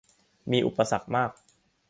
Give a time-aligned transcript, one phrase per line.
[0.51, 1.31] มีอุปสรรคมาก